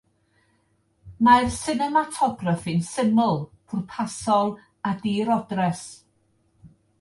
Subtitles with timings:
[1.27, 3.37] Mae'r sinematograffi'n syml,
[3.75, 4.51] pwrpasol
[4.93, 5.85] a dirodres.